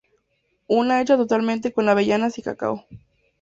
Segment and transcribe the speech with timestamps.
[0.67, 2.85] Una hecha totalmente con avellanas y cacao.